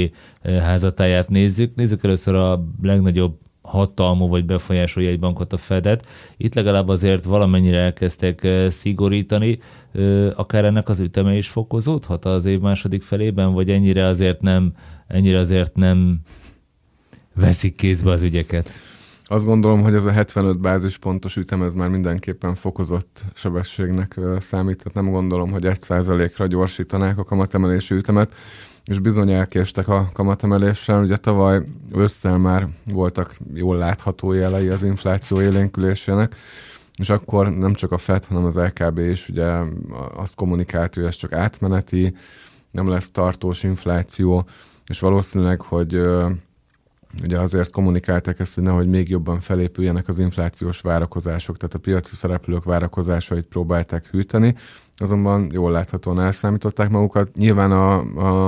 házatáját 0.43 1.29
nézzük. 1.29 1.75
Nézzük 1.75 2.03
először 2.03 2.36
a 2.36 2.63
legnagyobb 2.81 3.38
hatalmú 3.69 4.27
vagy 4.27 4.45
befolyásolja 4.45 5.09
egy 5.09 5.19
bankot 5.19 5.53
a 5.53 5.57
Fedet. 5.57 6.05
Itt 6.38 6.53
legalább 6.53 6.88
azért 6.88 7.23
valamennyire 7.23 7.77
elkezdtek 7.77 8.47
szigorítani, 8.69 9.59
akár 10.35 10.65
ennek 10.65 10.89
az 10.89 10.99
üteme 10.99 11.38
is 11.38 11.47
fokozódhat 11.47 12.25
az 12.25 12.45
év 12.45 12.59
második 12.59 13.01
felében, 13.01 13.53
vagy 13.53 13.69
ennyire 13.69 14.05
azért 14.05 14.41
nem, 14.41 14.73
ennyire 15.07 15.38
azért 15.38 15.75
nem 15.75 16.19
veszik 17.35 17.75
kézbe 17.75 18.11
az 18.11 18.21
ügyeket? 18.21 18.69
Azt 19.31 19.45
gondolom, 19.45 19.81
hogy 19.81 19.93
ez 19.93 20.05
a 20.05 20.11
75 20.11 20.59
bázispontos 20.59 21.35
ütem, 21.35 21.63
ez 21.63 21.73
már 21.73 21.89
mindenképpen 21.89 22.55
fokozott 22.55 23.25
sebességnek 23.33 24.19
számít, 24.39 24.77
tehát 24.77 24.93
nem 24.93 25.09
gondolom, 25.09 25.51
hogy 25.51 25.63
1%-ra 25.65 26.47
gyorsítanák 26.47 27.17
a 27.17 27.23
kamatemelési 27.23 27.95
ütemet, 27.95 28.33
és 28.89 29.00
bizony 29.00 29.31
elkéstek 29.31 29.88
a 29.88 30.10
kamatemeléssel. 30.13 31.01
Ugye 31.01 31.17
tavaly 31.17 31.62
ősszel 31.96 32.38
már 32.38 32.67
voltak 32.86 33.36
jól 33.53 33.77
látható 33.77 34.34
jelei 34.34 34.67
az 34.67 34.84
infláció 34.84 35.41
élénkülésének, 35.41 36.36
és 36.98 37.10
akkor 37.10 37.50
nem 37.50 37.74
csak 37.74 37.91
a 37.91 37.98
FED, 37.98 38.25
hanem 38.25 38.46
az 38.46 38.55
LKB 38.55 38.98
is 38.98 39.29
ugye 39.29 39.46
azt 40.15 40.36
kommunikált, 40.36 40.96
hogy 40.96 41.03
ez 41.03 41.15
csak 41.15 41.34
átmeneti, 41.34 42.15
nem 42.72 42.89
lesz 42.89 43.12
tartós 43.12 43.63
infláció, 43.63 44.46
és 44.88 45.00
valószínűleg, 45.00 45.62
hogy 45.62 46.01
ugye 47.24 47.39
azért 47.39 47.72
kommunikálták 47.72 48.39
ezt, 48.39 48.56
hogy 48.56 48.63
nehogy 48.63 48.88
még 48.88 49.10
jobban 49.10 49.39
felépüljenek 49.39 50.08
az 50.08 50.20
inflációs 50.20 50.82
várakozások, 50.82 51.58
tehát 51.58 51.75
a 51.75 51.80
piaci 51.80 52.16
szereplők 52.16 52.63
várakozásait 52.63 53.46
próbálták 53.46 54.06
hűteni, 54.06 54.56
azonban 54.98 55.50
jól 55.51 55.72
láthatóan 55.72 56.22
elszámították 56.22 56.89
magukat. 56.89 57.36
Nyilván 57.36 57.72
a, 57.72 57.98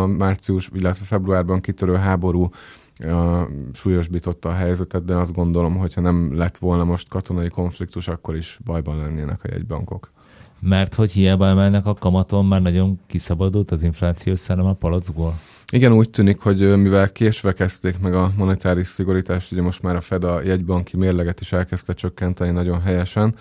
a 0.01 0.05
március, 0.05 0.69
illetve 0.73 1.05
februárban 1.05 1.61
kitörő 1.61 1.95
háború 1.95 2.49
a, 2.97 3.47
súlyosbította 3.73 4.49
a 4.49 4.53
helyzetet, 4.53 5.05
de 5.05 5.15
azt 5.15 5.33
gondolom, 5.33 5.77
hogyha 5.77 6.01
nem 6.01 6.37
lett 6.37 6.57
volna 6.57 6.83
most 6.83 7.09
katonai 7.09 7.47
konfliktus, 7.47 8.07
akkor 8.07 8.35
is 8.35 8.59
bajban 8.65 8.97
lennének 8.97 9.43
a 9.43 9.47
jegybankok. 9.51 10.11
Mert 10.59 10.93
hogy 10.95 11.11
hiába 11.11 11.47
emelnek 11.47 11.85
a 11.85 11.93
kamaton, 11.93 12.45
már 12.45 12.61
nagyon 12.61 12.99
kiszabadult 13.07 13.71
az 13.71 13.83
inflációs 13.83 14.39
szellem 14.39 14.65
a 14.65 14.73
palackból? 14.73 15.33
Igen, 15.73 15.93
úgy 15.93 16.09
tűnik, 16.09 16.39
hogy 16.39 16.77
mivel 16.77 17.11
késve 17.11 17.53
kezdték 17.53 17.99
meg 17.99 18.13
a 18.13 18.31
monetáris 18.37 18.87
szigorítást, 18.87 19.51
ugye 19.51 19.61
most 19.61 19.81
már 19.81 19.95
a 19.95 20.01
Fed 20.01 20.23
a 20.23 20.41
jegybanki 20.41 20.97
mérleget 20.97 21.41
is 21.41 21.51
elkezdte 21.51 21.93
csökkenteni 21.93 22.51
nagyon 22.51 22.81
helyesen, 22.81 23.35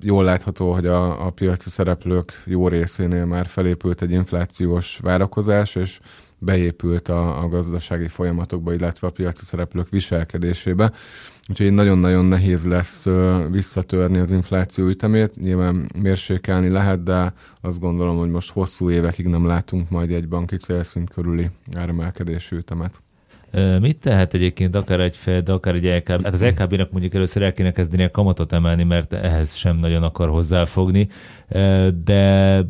Jól 0.00 0.24
látható, 0.24 0.72
hogy 0.72 0.86
a, 0.86 1.26
a 1.26 1.30
piaci 1.30 1.68
szereplők 1.68 2.42
jó 2.44 2.68
részénél 2.68 3.24
már 3.24 3.46
felépült 3.46 4.02
egy 4.02 4.10
inflációs 4.10 4.98
várakozás, 5.02 5.74
és 5.74 6.00
beépült 6.40 7.08
a, 7.08 7.42
a 7.42 7.48
gazdasági 7.48 8.08
folyamatokba, 8.08 8.72
illetve 8.72 9.06
a 9.06 9.10
piaci 9.10 9.44
szereplők 9.44 9.88
viselkedésébe. 9.88 10.92
Úgyhogy 11.48 11.72
nagyon-nagyon 11.72 12.24
nehéz 12.24 12.64
lesz 12.66 13.06
visszatörni 13.50 14.18
az 14.18 14.30
infláció 14.30 14.86
ütemét. 14.86 15.36
Nyilván 15.36 15.90
mérsékelni 15.98 16.68
lehet, 16.68 17.02
de 17.02 17.32
azt 17.60 17.80
gondolom, 17.80 18.18
hogy 18.18 18.30
most 18.30 18.50
hosszú 18.50 18.90
évekig 18.90 19.26
nem 19.26 19.46
látunk 19.46 19.90
majd 19.90 20.10
egy 20.10 20.28
banki 20.28 20.56
célszint 20.56 21.10
körüli 21.10 21.50
áremelkedésű 21.76 22.56
ütemet. 22.56 23.02
Mit 23.80 23.96
tehet 23.96 24.34
egyébként 24.34 24.74
akár 24.74 25.00
egy 25.00 25.16
Fed, 25.16 25.48
akár 25.48 25.74
egy 25.74 25.84
LKB? 25.84 26.24
Hát 26.24 26.32
az 26.32 26.44
LKB-nak 26.44 26.90
mondjuk 26.90 27.14
először 27.14 27.42
el 27.42 27.52
kéne 27.52 27.72
kezdeni 27.72 28.02
a 28.02 28.10
kamatot 28.10 28.52
emelni, 28.52 28.82
mert 28.82 29.12
ehhez 29.12 29.54
sem 29.54 29.76
nagyon 29.76 30.02
akar 30.02 30.28
hozzáfogni, 30.28 31.08
de 32.04 32.64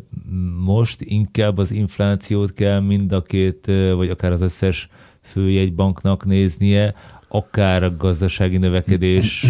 most 0.65 1.01
inkább 1.01 1.57
az 1.57 1.71
inflációt 1.71 2.53
kell 2.53 2.79
mind 2.79 3.11
a 3.11 3.21
két, 3.21 3.65
vagy 3.95 4.09
akár 4.09 4.31
az 4.31 4.41
összes 4.41 4.89
főjegybanknak 5.21 6.25
néznie, 6.25 6.93
akár 7.27 7.83
a 7.83 7.95
gazdasági 7.97 8.57
növekedés 8.57 9.45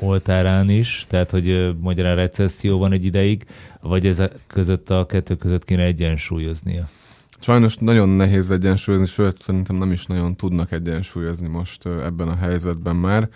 oltárán 0.00 0.70
is, 0.70 1.04
tehát 1.08 1.30
hogy 1.30 1.74
magyarán 1.80 2.16
recesszió 2.16 2.78
van 2.78 2.92
egy 2.92 3.04
ideig, 3.04 3.46
vagy 3.80 4.06
ez 4.06 4.22
között 4.46 4.90
a 4.90 5.06
kettő 5.06 5.36
között 5.36 5.64
kéne 5.64 5.82
egyensúlyoznia? 5.82 6.88
Sajnos 7.42 7.76
nagyon 7.76 8.08
nehéz 8.08 8.50
egyensúlyozni, 8.50 9.06
sőt 9.06 9.38
szerintem 9.38 9.76
nem 9.76 9.92
is 9.92 10.06
nagyon 10.06 10.36
tudnak 10.36 10.72
egyensúlyozni 10.72 11.48
most 11.48 11.86
ebben 11.86 12.28
a 12.28 12.36
helyzetben 12.36 12.96
már. 12.96 13.28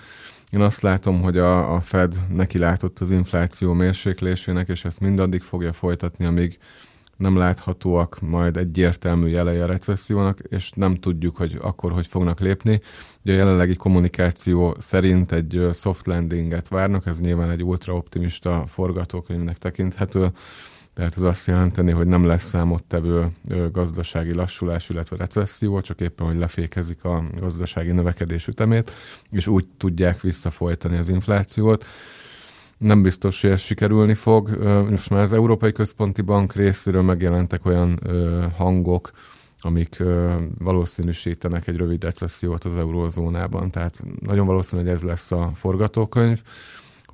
Én 0.51 0.61
azt 0.61 0.81
látom, 0.81 1.23
hogy 1.23 1.39
a, 1.39 1.75
a 1.75 1.81
Fed 1.81 2.15
neki 2.33 2.59
látott 2.59 2.99
az 2.99 3.11
infláció 3.11 3.73
mérséklésének, 3.73 4.69
és 4.69 4.85
ezt 4.85 5.01
mindaddig 5.01 5.43
fogja 5.43 5.73
folytatni, 5.73 6.25
amíg 6.25 6.59
nem 7.17 7.37
láthatóak 7.37 8.21
majd 8.21 8.57
egyértelmű 8.57 9.29
jelei 9.29 9.59
a 9.59 9.67
recessziónak, 9.67 10.39
és 10.49 10.71
nem 10.75 10.95
tudjuk, 10.95 11.37
hogy 11.37 11.59
akkor 11.61 11.93
hogy 11.93 12.07
fognak 12.07 12.41
lépni. 12.41 12.81
Ugye 13.25 13.33
a 13.33 13.37
jelenlegi 13.37 13.77
kommunikáció 13.77 14.77
szerint 14.79 15.33
egy 15.33 15.69
soft 15.73 16.07
landinget 16.07 16.69
várnak, 16.69 17.07
ez 17.07 17.21
nyilván 17.21 17.51
egy 17.51 17.63
ultra 17.63 17.95
optimista 17.95 18.65
forgatókönyvnek 18.67 19.57
tekinthető, 19.57 20.31
tehát 20.97 21.17
ez 21.17 21.23
azt 21.23 21.47
jelenteni, 21.47 21.91
hogy 21.91 22.07
nem 22.07 22.25
lesz 22.25 22.45
számottevő 22.45 23.29
gazdasági 23.73 24.33
lassulás, 24.33 24.89
illetve 24.89 25.17
recesszió, 25.17 25.81
csak 25.81 26.01
éppen, 26.01 26.27
hogy 26.27 26.37
lefékezik 26.37 27.05
a 27.05 27.23
gazdasági 27.39 27.91
növekedés 27.91 28.47
ütemét, 28.47 28.91
és 29.31 29.47
úgy 29.47 29.67
tudják 29.77 30.21
visszafolytani 30.21 30.97
az 30.97 31.09
inflációt. 31.09 31.85
Nem 32.79 33.03
biztos, 33.03 33.41
hogy 33.41 33.51
ez 33.51 33.61
sikerülni 33.61 34.15
fog. 34.15 34.49
Most 34.91 35.11
már 35.11 35.21
az 35.21 35.33
Európai 35.33 35.73
Központi 35.73 36.23
Bank 36.23 36.55
részéről 36.55 37.03
megjelentek 37.03 37.67
olyan 37.67 38.01
hangok, 38.57 39.11
amik 39.61 40.03
valószínűsítenek 40.59 41.67
egy 41.67 41.77
rövid 41.77 42.03
recessziót 42.03 42.65
az 42.65 42.77
eurózónában. 42.77 43.71
Tehát 43.71 44.03
nagyon 44.21 44.47
valószínű, 44.47 44.83
hogy 44.83 44.91
ez 44.91 45.03
lesz 45.03 45.33
a 45.33 45.51
forgatókönyv 45.55 46.43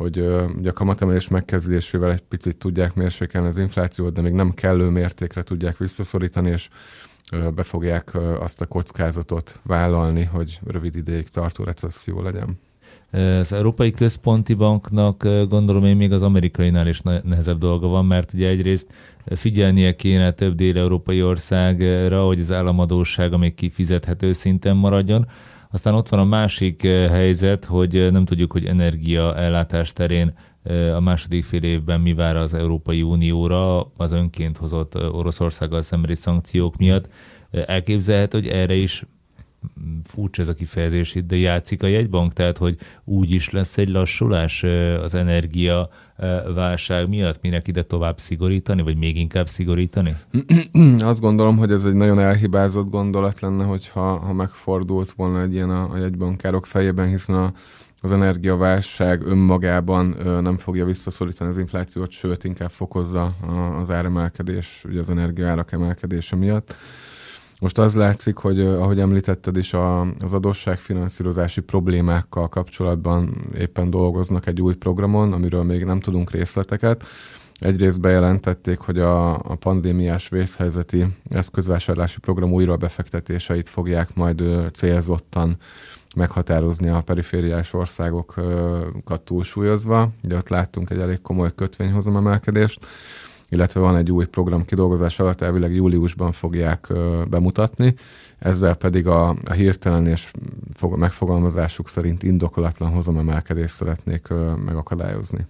hogy 0.03 0.19
ugye 0.57 0.71
a 0.71 0.73
kamatemelés 0.73 1.29
megkezdésével 1.29 2.13
egy 2.13 2.21
picit 2.21 2.57
tudják 2.57 2.95
mérsékelni 2.95 3.49
az 3.49 3.57
inflációt, 3.57 4.13
de 4.13 4.21
még 4.21 4.33
nem 4.33 4.51
kellő 4.51 4.89
mértékre 4.89 5.43
tudják 5.43 5.77
visszaszorítani, 5.77 6.51
és 6.51 6.69
be 7.55 7.63
fogják 7.63 8.19
azt 8.41 8.61
a 8.61 8.67
kockázatot 8.67 9.61
vállalni, 9.63 10.25
hogy 10.25 10.61
rövid 10.67 10.97
ideig 10.97 11.29
tartó 11.29 11.65
recesszió 11.65 12.23
legyen. 12.23 12.59
Az 13.41 13.53
Európai 13.53 13.91
Központi 13.91 14.55
Banknak 14.55 15.29
gondolom 15.49 15.85
én 15.85 15.97
még 15.97 16.13
az 16.13 16.23
amerikainál 16.23 16.87
is 16.87 17.01
nehezebb 17.01 17.59
dolga 17.59 17.89
van, 17.89 18.07
mert 18.07 18.33
ugye 18.33 18.49
egyrészt 18.49 18.93
figyelnie 19.27 19.95
kéne 19.95 20.31
több 20.31 20.55
dél-európai 20.55 21.23
országra, 21.23 22.25
hogy 22.25 22.41
az 22.41 22.53
államadósága 22.53 23.37
még 23.37 23.55
kifizethető 23.55 24.33
szinten 24.33 24.77
maradjon, 24.77 25.27
aztán 25.73 25.95
ott 25.95 26.09
van 26.09 26.21
a 26.21 26.25
másik 26.25 26.83
eh, 26.83 27.11
helyzet, 27.11 27.65
hogy 27.65 27.97
eh, 27.97 28.11
nem 28.11 28.25
tudjuk, 28.25 28.53
hogy 28.53 28.67
energia 28.67 29.37
ellátás 29.37 29.93
terén 29.93 30.35
eh, 30.63 30.97
a 30.97 31.01
második 31.01 31.45
fél 31.45 31.63
évben 31.63 32.01
mi 32.01 32.15
vár 32.15 32.37
az 32.37 32.55
Európai 32.55 33.03
Unióra 33.03 33.83
az 33.83 34.13
önként 34.13 34.57
hozott 34.57 34.95
Oroszországgal 34.95 35.83
szembeni 35.83 36.15
szankciók 36.15 36.77
miatt. 36.77 37.09
Elképzelhető, 37.51 38.39
hogy 38.39 38.49
erre 38.49 38.75
is 38.75 39.05
furcsa 40.05 40.43
ez 40.43 40.49
a 40.49 40.55
kifejezés 40.55 41.15
itt, 41.15 41.27
de 41.27 41.37
játszik 41.37 41.83
a 41.83 41.87
jegybank, 41.87 42.33
tehát 42.33 42.59
hogy 42.59 42.77
úgy 43.05 43.31
is 43.31 43.51
lesz 43.51 43.79
egy 43.79 43.89
lassulás 43.89 44.63
az 45.03 45.15
energia 45.15 45.89
válság 46.55 47.09
miatt, 47.09 47.41
minek 47.41 47.69
ide 47.69 47.83
tovább 47.83 48.19
szigorítani, 48.19 48.83
vagy 48.83 48.97
még 48.97 49.17
inkább 49.17 49.47
szigorítani? 49.47 50.17
Azt 50.99 51.21
gondolom, 51.21 51.57
hogy 51.57 51.73
ez 51.73 51.85
egy 51.85 51.95
nagyon 51.95 52.19
elhibázott 52.19 52.91
gondolat 52.91 53.41
lenne, 53.41 53.65
hogyha 53.65 54.17
ha 54.19 54.33
megfordult 54.33 55.13
volna 55.13 55.41
egy 55.41 55.55
ilyen 55.55 55.71
a, 55.71 55.93
a 55.93 55.97
jegybankárok 55.97 56.67
fejében, 56.67 57.09
hiszen 57.09 57.37
a, 57.37 57.53
az 58.01 58.13
energiaválság 58.13 59.27
önmagában 59.27 60.15
ö, 60.27 60.41
nem 60.41 60.57
fogja 60.57 60.85
visszaszorítani 60.85 61.51
az 61.51 61.59
inflációt, 61.59 62.11
sőt, 62.11 62.45
inkább 62.45 62.71
fokozza 62.71 63.35
a, 63.47 63.79
az 63.81 63.91
áremelkedés, 63.91 64.85
ugye 64.89 64.99
az 64.99 65.11
energiaárak 65.11 65.73
emelkedése 65.73 66.37
miatt. 66.37 66.77
Most 67.63 67.79
az 67.79 67.95
látszik, 67.95 68.37
hogy 68.37 68.61
ahogy 68.61 69.01
említetted 69.01 69.57
is, 69.57 69.73
a, 69.73 70.01
az 70.01 70.35
adósságfinanszírozási 70.35 71.61
problémákkal 71.61 72.49
kapcsolatban 72.49 73.51
éppen 73.59 73.91
dolgoznak 73.91 74.47
egy 74.47 74.61
új 74.61 74.75
programon, 74.75 75.33
amiről 75.33 75.63
még 75.63 75.85
nem 75.85 76.01
tudunk 76.01 76.31
részleteket. 76.31 77.05
Egyrészt 77.55 78.01
bejelentették, 78.01 78.79
hogy 78.79 78.99
a, 78.99 79.35
a 79.35 79.55
pandémiás 79.55 80.29
vészhelyzeti 80.29 81.07
eszközvásárlási 81.29 82.19
program 82.21 82.53
újra 82.53 82.77
befektetéseit 82.77 83.69
fogják 83.69 84.15
majd 84.15 84.43
célzottan 84.73 85.57
meghatározni 86.17 86.89
a 86.89 87.01
perifériás 87.01 87.73
országokat 87.73 89.21
túlsúlyozva. 89.25 90.09
Ugye 90.25 90.37
ott 90.37 90.49
láttunk 90.49 90.91
egy 90.91 90.99
elég 90.99 91.21
komoly 91.21 91.55
kötvényhozamemelkedést 91.55 92.87
illetve 93.53 93.81
van 93.81 93.97
egy 93.97 94.13
új 94.13 94.27
program 94.27 94.65
kidolgozás 94.65 95.19
alatt, 95.19 95.41
elvileg 95.41 95.75
júliusban 95.75 96.33
fogják 96.33 96.93
bemutatni, 97.29 97.95
ezzel 98.39 98.75
pedig 98.75 99.07
a, 99.07 99.29
a 99.29 99.53
hirtelen 99.53 100.07
és 100.07 100.31
fog, 100.75 100.99
megfogalmazásuk 100.99 101.89
szerint 101.89 102.23
indokolatlan 102.23 102.93
hozamemelkedést 102.93 103.75
szeretnék 103.75 104.29
megakadályozni. 104.65 105.47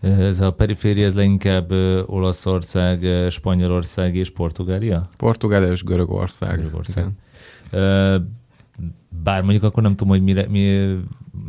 Ez 0.00 0.40
a 0.40 0.52
periféria, 0.52 1.06
ez 1.06 1.14
leginkább 1.14 1.70
Olaszország, 2.06 3.06
Spanyolország 3.30 4.14
és 4.14 4.30
Portugália? 4.30 5.08
Portugália 5.16 5.70
és 5.70 5.84
Görögország. 5.84 6.56
Görögország. 6.56 7.08
Bár 9.22 9.42
mondjuk 9.42 9.62
akkor 9.62 9.82
nem 9.82 9.96
tudom, 9.96 10.08
hogy 10.08 10.22
mire, 10.22 10.46
mi, 10.48 10.94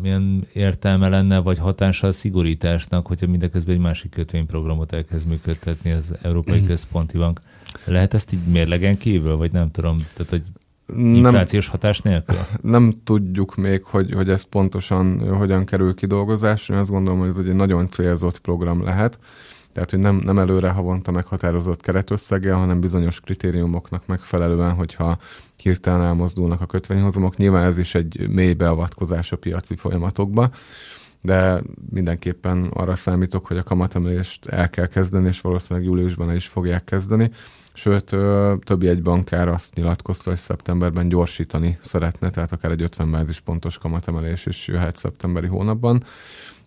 milyen 0.01 0.47
értelme 0.53 1.09
lenne, 1.09 1.37
vagy 1.37 1.57
hatása 1.57 2.07
a 2.07 2.11
szigorításnak, 2.11 3.07
hogyha 3.07 3.27
mindeközben 3.27 3.75
egy 3.75 3.81
másik 3.81 4.11
kötvényprogramot 4.11 4.93
elkezd 4.93 5.27
működtetni 5.27 5.91
az 5.91 6.13
Európai 6.21 6.63
Központi 6.67 7.17
Bank. 7.17 7.41
Lehet 7.85 8.13
ezt 8.13 8.33
így 8.33 8.47
mérlegen 8.51 8.97
kívül, 8.97 9.35
vagy 9.35 9.51
nem 9.51 9.71
tudom? 9.71 10.05
Tehát, 10.13 10.29
hogy 10.29 10.43
Inflációs 10.95 11.65
nem, 11.65 11.71
hatás 11.71 11.99
nélkül? 11.99 12.37
Nem 12.61 12.93
tudjuk 13.03 13.55
még, 13.55 13.83
hogy, 13.83 14.13
hogy 14.13 14.29
ez 14.29 14.43
pontosan 14.43 15.35
hogyan 15.35 15.65
kerül 15.65 15.93
kidolgozásra. 15.93 16.73
Én 16.73 16.79
azt 16.79 16.89
gondolom, 16.89 17.19
hogy 17.19 17.27
ez 17.27 17.37
egy 17.37 17.53
nagyon 17.53 17.87
célzott 17.87 18.39
program 18.39 18.83
lehet. 18.83 19.19
Tehát, 19.77 19.91
hogy 19.91 20.01
nem, 20.01 20.15
nem 20.15 20.39
előre 20.39 20.69
havonta 20.69 21.11
meghatározott 21.11 21.81
keretösszeggel, 21.81 22.57
hanem 22.57 22.79
bizonyos 22.79 23.19
kritériumoknak 23.19 24.05
megfelelően, 24.05 24.73
hogyha 24.73 25.17
hirtelen 25.55 26.01
elmozdulnak 26.01 26.61
a 26.61 26.65
kötvényhozamok. 26.65 27.37
Nyilván 27.37 27.63
ez 27.63 27.77
is 27.77 27.95
egy 27.95 28.29
mély 28.29 28.53
beavatkozás 28.53 29.31
a 29.31 29.37
piaci 29.37 29.75
folyamatokba, 29.75 30.49
de 31.21 31.61
mindenképpen 31.89 32.69
arra 32.73 32.95
számítok, 32.95 33.45
hogy 33.45 33.57
a 33.57 33.63
kamatemelést 33.63 34.45
el 34.45 34.69
kell 34.69 34.87
kezdeni, 34.87 35.27
és 35.27 35.41
valószínűleg 35.41 35.87
júliusban 35.87 36.29
el 36.29 36.35
is 36.35 36.47
fogják 36.47 36.83
kezdeni. 36.83 37.31
Sőt, 37.73 38.15
többi 38.63 38.87
egy 38.87 39.01
bankár 39.01 39.47
azt 39.47 39.75
nyilatkozta, 39.75 40.29
hogy 40.29 40.39
szeptemberben 40.39 41.09
gyorsítani 41.09 41.77
szeretne, 41.81 42.29
tehát 42.29 42.51
akár 42.51 42.71
egy 42.71 42.81
50 42.81 43.11
bázispontos 43.11 43.77
kamatemelés 43.77 44.45
is 44.45 44.67
jöhet 44.67 44.95
szeptemberi 44.95 45.47
hónapban 45.47 46.03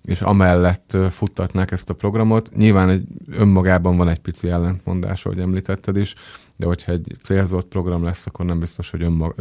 és 0.04 0.23
amellett 0.23 0.97
futtatnák 1.11 1.71
ezt 1.71 1.90
a 1.90 1.95
programot. 1.95 2.50
Nyilván 2.54 2.88
egy, 2.88 3.04
önmagában 3.30 3.97
van 3.97 4.09
egy 4.09 4.19
pici 4.19 4.49
ellentmondás, 4.49 5.25
ahogy 5.25 5.38
említetted 5.38 5.97
is, 5.97 6.14
de 6.57 6.66
hogyha 6.66 6.92
egy 6.92 7.16
célzott 7.21 7.69
program 7.69 8.04
lesz, 8.04 8.26
akkor 8.26 8.45
nem 8.45 8.59
biztos, 8.59 8.90
hogy, 8.90 9.02
önmag, 9.02 9.35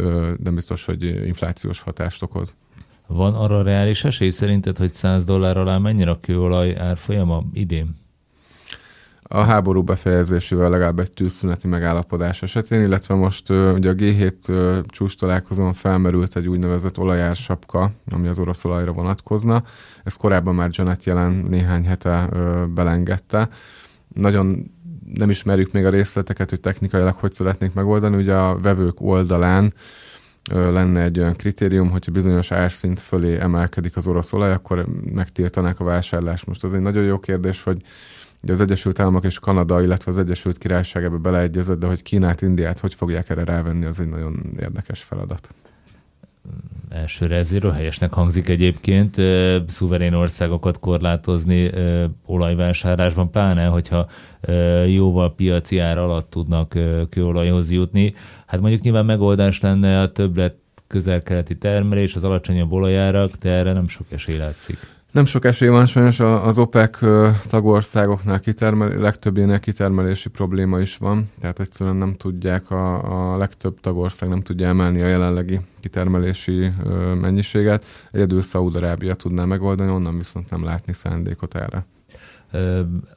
nem 0.43 0.55
biztos, 0.55 0.85
hogy 0.85 1.03
inflációs 1.03 1.81
hatást 1.81 2.23
okoz. 2.23 2.55
Van 3.07 3.33
arra 3.33 3.61
reális 3.61 4.03
esély 4.03 4.29
szerinted, 4.29 4.77
hogy 4.77 4.91
100 4.91 5.25
dollár 5.25 5.57
alá 5.57 5.77
mennyire 5.77 6.11
a 6.11 6.19
kőolaj 6.19 6.75
árfolyama 6.77 7.43
idén? 7.53 7.95
A 9.31 9.43
háború 9.43 9.81
befejezésével 9.83 10.69
legalább 10.69 10.99
egy 10.99 11.11
tűzszüneti 11.11 11.67
megállapodás 11.67 12.41
esetén, 12.41 12.81
illetve 12.81 13.15
most 13.15 13.49
ugye 13.49 13.89
a 13.89 13.93
G7 13.93 14.85
csúcs 14.87 15.17
találkozón 15.17 15.73
felmerült 15.73 16.35
egy 16.35 16.47
úgynevezett 16.47 16.97
olajársapka, 16.97 17.91
ami 18.11 18.27
az 18.27 18.39
orosz 18.39 18.65
olajra 18.65 18.91
vonatkozna. 18.91 19.63
Ezt 20.03 20.17
korábban 20.17 20.55
már 20.55 20.69
Janet 20.71 21.03
jelen 21.03 21.31
néhány 21.31 21.85
hete 21.85 22.29
belengedte. 22.73 23.49
Nagyon 24.13 24.71
nem 25.13 25.29
ismerjük 25.29 25.71
még 25.71 25.85
a 25.85 25.89
részleteket, 25.89 26.49
hogy 26.49 26.59
technikailag 26.59 27.15
hogy 27.15 27.31
szeretnék 27.31 27.73
megoldani. 27.73 28.15
Ugye 28.15 28.35
a 28.35 28.59
vevők 28.59 29.01
oldalán 29.01 29.73
lenne 30.51 31.01
egy 31.01 31.19
olyan 31.19 31.35
kritérium, 31.35 31.89
hogyha 31.89 32.11
bizonyos 32.11 32.51
árszint 32.51 32.99
fölé 32.99 33.39
emelkedik 33.39 33.95
az 33.95 34.07
orosz 34.07 34.33
olaj, 34.33 34.51
akkor 34.51 34.85
megtiltanák 35.13 35.79
a 35.79 35.83
vásárlást. 35.83 36.45
Most 36.45 36.63
az 36.63 36.73
egy 36.73 36.81
nagyon 36.81 37.03
jó 37.03 37.19
kérdés, 37.19 37.63
hogy 37.63 37.81
Ugye 38.43 38.51
az 38.51 38.61
Egyesült 38.61 38.99
Államok 38.99 39.25
és 39.25 39.39
Kanada, 39.39 39.81
illetve 39.81 40.11
az 40.11 40.17
Egyesült 40.17 40.57
Királyság 40.57 41.03
ebbe 41.03 41.17
beleegyezett, 41.17 41.79
de 41.79 41.87
hogy 41.87 42.01
Kínát, 42.01 42.41
Indiát 42.41 42.79
hogy 42.79 42.93
fogják 42.93 43.29
erre 43.29 43.43
rávenni, 43.43 43.85
az 43.85 43.99
egy 43.99 44.09
nagyon 44.09 44.55
érdekes 44.59 45.01
feladat. 45.01 45.49
Elsőre 46.89 47.35
ezért 47.35 47.73
helyesnek 47.73 48.13
hangzik 48.13 48.49
egyébként 48.49 49.15
szuverén 49.67 50.13
országokat 50.13 50.79
korlátozni 50.79 51.69
olajvásárlásban, 52.25 53.31
pláne, 53.31 53.65
hogyha 53.65 54.09
jóval 54.87 55.35
piaci 55.35 55.79
ár 55.79 55.97
alatt 55.97 56.29
tudnak 56.29 56.77
kőolajhoz 57.09 57.71
jutni. 57.71 58.13
Hát 58.45 58.59
mondjuk 58.59 58.81
nyilván 58.81 59.05
megoldás 59.05 59.59
lenne 59.61 60.01
a 60.01 60.11
többlet 60.11 60.55
közel-keleti 60.87 61.57
termelés, 61.57 62.15
az 62.15 62.23
alacsonyabb 62.23 62.71
olajárak, 62.71 63.35
de 63.35 63.51
erre 63.51 63.73
nem 63.73 63.87
sok 63.87 64.05
esély 64.11 64.37
látszik. 64.37 64.77
Nem 65.11 65.25
sok 65.25 65.45
esély 65.45 65.67
van 65.67 65.85
sajnos, 65.85 66.19
az 66.19 66.57
OPEC 66.57 66.99
tagországoknál 67.47 68.39
kitermel, 68.39 68.89
legtöbbének 68.89 69.61
kitermelési 69.61 70.29
probléma 70.29 70.79
is 70.79 70.97
van, 70.97 71.29
tehát 71.39 71.59
egyszerűen 71.59 71.95
nem 71.95 72.15
tudják, 72.15 72.71
a, 72.71 73.33
a 73.33 73.37
legtöbb 73.37 73.79
tagország 73.79 74.29
nem 74.29 74.41
tudja 74.41 74.67
emelni 74.67 75.01
a 75.01 75.07
jelenlegi 75.07 75.59
kitermelési 75.79 76.71
mennyiséget. 77.21 77.85
Egyedül 78.11 78.41
Szaúd-Arábia 78.41 79.15
tudná 79.15 79.45
megoldani, 79.45 79.91
onnan 79.91 80.17
viszont 80.17 80.49
nem 80.49 80.63
látni 80.63 80.93
szándékot 80.93 81.55
erre. 81.55 81.85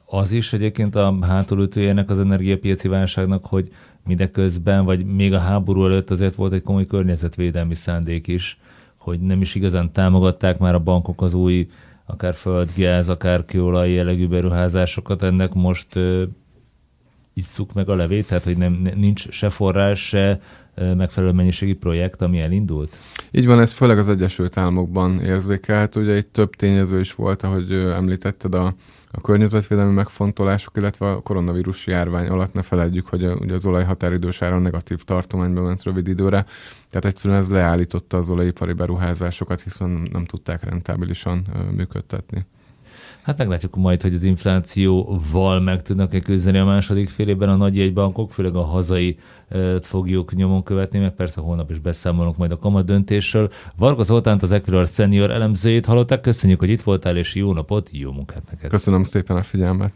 Az 0.05 0.31
is 0.31 0.53
egyébként 0.53 0.95
a 0.95 1.17
hátulütőjének 1.21 2.09
az 2.09 2.19
energiapiaci 2.19 2.87
válságnak, 2.87 3.45
hogy 3.45 3.71
mindeközben, 4.05 4.85
vagy 4.85 5.05
még 5.05 5.33
a 5.33 5.39
háború 5.39 5.85
előtt 5.85 6.09
azért 6.09 6.35
volt 6.35 6.53
egy 6.53 6.61
komoly 6.61 6.85
környezetvédelmi 6.85 7.75
szándék 7.75 8.27
is, 8.27 8.59
hogy 9.03 9.19
nem 9.19 9.41
is 9.41 9.55
igazán 9.55 9.91
támogatták 9.91 10.57
már 10.57 10.73
a 10.73 10.79
bankok 10.79 11.21
az 11.21 11.33
új 11.33 11.69
akár 12.05 12.33
földgáz, 12.33 13.09
akár 13.09 13.45
kőolaj 13.45 13.91
jellegű 13.91 14.27
beruházásokat, 14.27 15.21
ennek 15.21 15.53
most 15.53 15.95
ö, 15.95 16.23
isszuk 17.33 17.73
meg 17.73 17.89
a 17.89 17.95
levét, 17.95 18.27
tehát 18.27 18.43
hogy 18.43 18.57
nem, 18.57 18.81
nincs 18.95 19.29
se 19.29 19.49
forrás, 19.49 20.07
se 20.07 20.39
megfelelő 20.75 21.31
mennyiségi 21.31 21.73
projekt, 21.73 22.21
ami 22.21 22.39
elindult? 22.39 22.95
Így 23.31 23.45
van, 23.45 23.59
ez 23.59 23.73
főleg 23.73 23.97
az 23.97 24.09
Egyesült 24.09 24.57
Államokban 24.57 25.19
érzékelt. 25.19 25.95
Ugye 25.95 26.17
itt 26.17 26.33
több 26.33 26.55
tényező 26.55 26.99
is 26.99 27.13
volt, 27.13 27.43
ahogy 27.43 27.71
említetted, 27.73 28.55
a, 28.55 28.73
a 29.11 29.21
környezetvédelmi 29.21 29.93
megfontolások, 29.93 30.77
illetve 30.77 31.09
a 31.09 31.21
koronavírus 31.21 31.87
járvány 31.87 32.27
alatt 32.27 32.53
ne 32.53 32.61
feledjük, 32.61 33.07
hogy 33.07 33.23
a, 33.23 33.35
ugye 33.35 33.53
az 33.53 33.65
olajhatáridős 33.65 34.41
ára 34.41 34.59
negatív 34.59 35.03
tartományba 35.03 35.61
ment 35.61 35.83
rövid 35.83 36.07
időre, 36.07 36.45
tehát 36.89 37.05
egyszerűen 37.05 37.39
ez 37.39 37.49
leállította 37.49 38.17
az 38.17 38.29
olajipari 38.29 38.73
beruházásokat, 38.73 39.61
hiszen 39.61 40.07
nem 40.11 40.25
tudták 40.25 40.63
rentábilisan 40.63 41.45
működtetni. 41.75 42.45
Hát 43.23 43.37
meglátjuk 43.37 43.75
majd, 43.75 44.01
hogy 44.01 44.13
az 44.13 44.23
inflációval 44.23 45.59
meg 45.59 45.81
tudnak-e 45.81 46.19
küzdeni 46.19 46.57
a 46.57 46.65
második 46.65 47.09
fél 47.09 47.27
évben 47.27 47.49
a 47.49 47.55
nagy 47.55 47.77
jegybankok, 47.77 48.31
főleg 48.31 48.55
a 48.55 48.63
hazai 48.63 49.17
fogjuk 49.81 50.33
nyomon 50.33 50.63
követni, 50.63 50.99
meg 50.99 51.15
persze 51.15 51.41
holnap 51.41 51.71
is 51.71 51.79
beszámolunk 51.79 52.37
majd 52.37 52.51
a 52.51 52.57
kamat 52.57 52.85
döntésről. 52.85 53.51
Varga 53.75 54.03
Zoltánt, 54.03 54.43
az 54.43 54.51
Equilor 54.51 54.87
senior 54.87 55.31
elemzőjét 55.31 55.85
hallották. 55.85 56.21
Köszönjük, 56.21 56.59
hogy 56.59 56.69
itt 56.69 56.81
voltál, 56.81 57.17
és 57.17 57.35
jó 57.35 57.53
napot, 57.53 57.89
jó 57.91 58.11
munkát 58.11 58.43
neked. 58.51 58.69
Köszönöm 58.69 59.03
szépen 59.03 59.37
a 59.37 59.43
figyelmet. 59.43 59.93